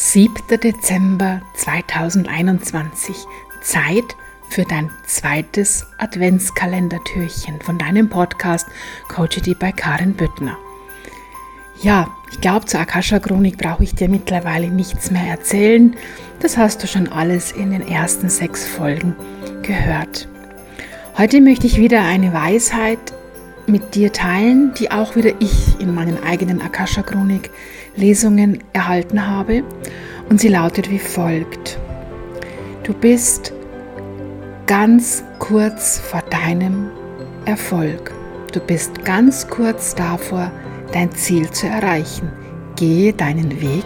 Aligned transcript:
7. 0.00 0.32
Dezember 0.62 1.42
2021. 1.54 3.16
Zeit 3.60 4.04
für 4.48 4.62
dein 4.62 4.90
zweites 5.04 5.88
Adventskalendertürchen 5.98 7.60
von 7.60 7.78
deinem 7.78 8.08
Podcast 8.08 8.68
Coachity 9.08 9.56
bei 9.58 9.72
Karin 9.72 10.14
Büttner. 10.14 10.56
Ja, 11.82 12.06
ich 12.30 12.40
glaube, 12.40 12.66
zur 12.66 12.78
Akasha-Chronik 12.78 13.58
brauche 13.58 13.82
ich 13.82 13.96
dir 13.96 14.08
mittlerweile 14.08 14.68
nichts 14.68 15.10
mehr 15.10 15.26
erzählen. 15.26 15.96
Das 16.38 16.56
hast 16.56 16.80
du 16.80 16.86
schon 16.86 17.08
alles 17.08 17.50
in 17.50 17.72
den 17.72 17.82
ersten 17.82 18.28
sechs 18.28 18.64
Folgen 18.64 19.16
gehört. 19.62 20.28
Heute 21.16 21.40
möchte 21.40 21.66
ich 21.66 21.76
wieder 21.76 22.02
eine 22.02 22.32
Weisheit 22.32 23.00
mit 23.68 23.94
dir 23.94 24.12
teilen, 24.12 24.72
die 24.74 24.90
auch 24.90 25.16
wieder 25.16 25.32
ich 25.40 25.78
in 25.80 25.94
meinen 25.94 26.22
eigenen 26.22 26.60
Akasha-Chronik 26.60 27.50
Lesungen 27.96 28.62
erhalten 28.72 29.26
habe. 29.26 29.62
Und 30.28 30.40
sie 30.40 30.48
lautet 30.48 30.90
wie 30.90 30.98
folgt. 30.98 31.78
Du 32.82 32.94
bist 32.94 33.52
ganz 34.66 35.24
kurz 35.38 35.98
vor 35.98 36.22
deinem 36.22 36.90
Erfolg. 37.44 38.12
Du 38.52 38.60
bist 38.60 39.04
ganz 39.04 39.46
kurz 39.48 39.94
davor, 39.94 40.50
dein 40.92 41.12
Ziel 41.12 41.50
zu 41.50 41.66
erreichen. 41.66 42.30
Gehe 42.76 43.12
deinen 43.12 43.60
Weg 43.60 43.84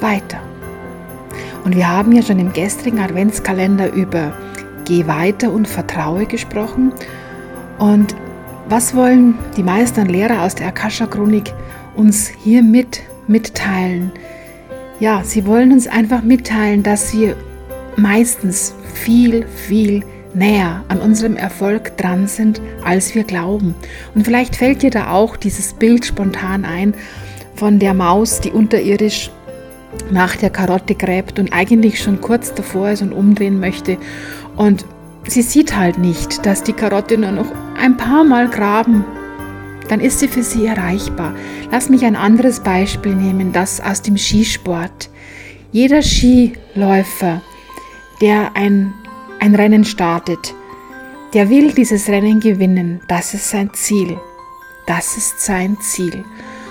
weiter. 0.00 0.40
Und 1.64 1.76
wir 1.76 1.88
haben 1.88 2.12
ja 2.12 2.22
schon 2.22 2.38
im 2.38 2.52
gestrigen 2.52 3.00
Adventskalender 3.00 3.92
über 3.92 4.32
Geh 4.86 5.06
weiter 5.06 5.52
und 5.52 5.68
vertraue 5.68 6.26
gesprochen. 6.26 6.92
Und 7.78 8.14
was 8.70 8.94
wollen 8.94 9.34
die 9.56 9.64
Meister 9.64 10.02
und 10.02 10.12
Lehrer 10.12 10.42
aus 10.42 10.54
der 10.54 10.68
Akasha-Chronik 10.68 11.52
uns 11.96 12.28
hiermit 12.28 13.02
mitteilen? 13.26 14.12
Ja, 15.00 15.24
sie 15.24 15.44
wollen 15.44 15.72
uns 15.72 15.88
einfach 15.88 16.22
mitteilen, 16.22 16.84
dass 16.84 17.12
wir 17.12 17.36
meistens 17.96 18.72
viel, 18.94 19.44
viel 19.46 20.04
näher 20.34 20.84
an 20.86 21.00
unserem 21.00 21.36
Erfolg 21.36 21.96
dran 21.96 22.28
sind, 22.28 22.60
als 22.84 23.16
wir 23.16 23.24
glauben. 23.24 23.74
Und 24.14 24.24
vielleicht 24.24 24.54
fällt 24.54 24.82
dir 24.82 24.90
da 24.90 25.10
auch 25.10 25.36
dieses 25.36 25.72
Bild 25.72 26.06
spontan 26.06 26.64
ein 26.64 26.94
von 27.56 27.80
der 27.80 27.92
Maus, 27.92 28.40
die 28.40 28.52
unterirdisch 28.52 29.32
nach 30.12 30.36
der 30.36 30.50
Karotte 30.50 30.94
gräbt 30.94 31.40
und 31.40 31.52
eigentlich 31.52 32.00
schon 32.00 32.20
kurz 32.20 32.54
davor 32.54 32.90
ist 32.90 33.02
und 33.02 33.12
umdrehen 33.12 33.58
möchte. 33.58 33.98
Und 34.56 34.84
sie 35.26 35.42
sieht 35.42 35.76
halt 35.76 35.98
nicht, 35.98 36.44
dass 36.46 36.62
die 36.62 36.72
Karotte 36.72 37.18
nur 37.18 37.32
noch 37.32 37.52
ein 37.80 37.96
paar 37.96 38.24
Mal 38.24 38.48
graben, 38.48 39.04
dann 39.88 40.00
ist 40.00 40.20
sie 40.20 40.28
für 40.28 40.42
sie 40.42 40.66
erreichbar. 40.66 41.34
Lass 41.70 41.88
mich 41.88 42.04
ein 42.04 42.16
anderes 42.16 42.60
Beispiel 42.60 43.14
nehmen, 43.14 43.52
das 43.52 43.80
aus 43.80 44.02
dem 44.02 44.16
Skisport. 44.16 45.10
Jeder 45.72 46.02
Skiläufer, 46.02 47.42
der 48.20 48.54
ein, 48.54 48.92
ein 49.40 49.54
Rennen 49.54 49.84
startet, 49.84 50.54
der 51.34 51.48
will 51.48 51.72
dieses 51.72 52.08
Rennen 52.08 52.40
gewinnen. 52.40 53.00
Das 53.08 53.34
ist 53.34 53.50
sein 53.50 53.70
Ziel. 53.74 54.18
Das 54.86 55.16
ist 55.16 55.40
sein 55.40 55.76
Ziel. 55.80 56.24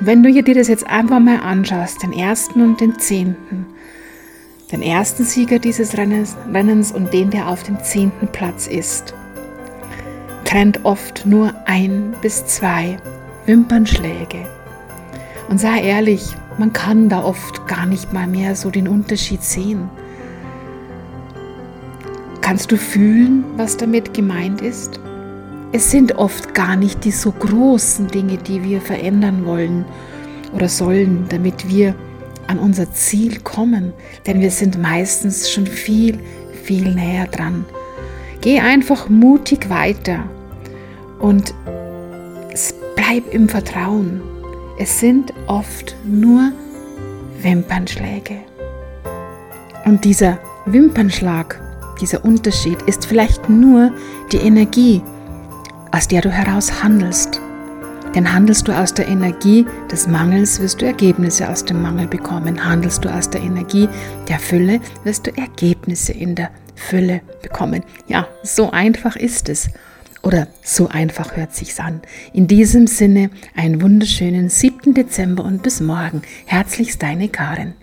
Und 0.00 0.06
wenn 0.06 0.22
du 0.22 0.42
dir 0.42 0.54
das 0.54 0.68
jetzt 0.68 0.86
einfach 0.86 1.20
mal 1.20 1.40
anschaust, 1.40 2.02
den 2.02 2.12
ersten 2.12 2.60
und 2.62 2.80
den 2.80 2.98
zehnten, 2.98 3.66
den 4.72 4.82
ersten 4.82 5.24
Sieger 5.24 5.58
dieses 5.58 5.96
Rennens, 5.96 6.92
und 6.92 7.12
den, 7.12 7.30
der 7.30 7.48
auf 7.48 7.62
dem 7.62 7.82
zehnten 7.82 8.28
Platz 8.28 8.66
ist, 8.66 9.14
trennt 10.44 10.84
oft 10.84 11.26
nur 11.26 11.52
ein 11.66 12.14
bis 12.22 12.46
zwei 12.46 12.98
Wimpernschläge. 13.46 14.46
Und 15.48 15.58
sei 15.58 15.82
ehrlich, 15.82 16.36
man 16.58 16.72
kann 16.72 17.08
da 17.08 17.24
oft 17.24 17.66
gar 17.66 17.86
nicht 17.86 18.12
mal 18.12 18.26
mehr 18.26 18.54
so 18.54 18.70
den 18.70 18.86
Unterschied 18.86 19.42
sehen. 19.42 19.88
Kannst 22.40 22.70
du 22.70 22.76
fühlen, 22.76 23.44
was 23.56 23.76
damit 23.76 24.14
gemeint 24.14 24.60
ist? 24.60 25.00
Es 25.72 25.90
sind 25.90 26.16
oft 26.16 26.54
gar 26.54 26.76
nicht 26.76 27.04
die 27.04 27.12
so 27.12 27.30
großen 27.32 28.08
Dinge, 28.08 28.36
die 28.36 28.64
wir 28.64 28.80
verändern 28.80 29.44
wollen 29.46 29.84
oder 30.52 30.68
sollen, 30.68 31.26
damit 31.28 31.68
wir 31.68 31.94
an 32.50 32.58
unser 32.58 32.92
Ziel 32.92 33.38
kommen, 33.40 33.92
denn 34.26 34.40
wir 34.40 34.50
sind 34.50 34.76
meistens 34.76 35.50
schon 35.50 35.68
viel, 35.68 36.18
viel 36.64 36.92
näher 36.94 37.28
dran. 37.28 37.64
Geh 38.40 38.58
einfach 38.58 39.08
mutig 39.08 39.70
weiter 39.70 40.24
und 41.20 41.54
bleib 42.96 43.32
im 43.32 43.48
Vertrauen. 43.48 44.20
Es 44.80 44.98
sind 44.98 45.32
oft 45.46 45.94
nur 46.04 46.50
Wimpernschläge. 47.40 48.38
Und 49.84 50.04
dieser 50.04 50.38
Wimpernschlag, 50.66 51.60
dieser 52.00 52.24
Unterschied 52.24 52.82
ist 52.82 53.06
vielleicht 53.06 53.48
nur 53.48 53.92
die 54.32 54.38
Energie, 54.38 55.02
aus 55.92 56.08
der 56.08 56.20
du 56.20 56.30
heraus 56.30 56.82
handelst. 56.82 57.40
Denn 58.14 58.32
handelst 58.32 58.66
du 58.66 58.72
aus 58.72 58.92
der 58.92 59.06
Energie 59.06 59.64
des 59.90 60.08
Mangels, 60.08 60.60
wirst 60.60 60.82
du 60.82 60.86
Ergebnisse 60.86 61.48
aus 61.48 61.64
dem 61.64 61.80
Mangel 61.80 62.08
bekommen. 62.08 62.64
Handelst 62.64 63.04
du 63.04 63.08
aus 63.08 63.30
der 63.30 63.40
Energie 63.40 63.88
der 64.28 64.40
Fülle, 64.40 64.80
wirst 65.04 65.28
du 65.28 65.36
Ergebnisse 65.36 66.12
in 66.12 66.34
der 66.34 66.50
Fülle 66.74 67.20
bekommen. 67.40 67.84
Ja, 68.08 68.26
so 68.42 68.70
einfach 68.72 69.14
ist 69.14 69.48
es. 69.48 69.70
Oder 70.22 70.48
so 70.62 70.88
einfach 70.88 71.36
hört 71.36 71.54
sich's 71.54 71.78
an. 71.78 72.02
In 72.32 72.46
diesem 72.46 72.86
Sinne 72.88 73.30
einen 73.56 73.80
wunderschönen 73.80 74.48
7. 74.48 74.92
Dezember 74.92 75.44
und 75.44 75.62
bis 75.62 75.80
morgen. 75.80 76.22
Herzlichst 76.46 77.02
deine 77.02 77.28
Karin. 77.28 77.74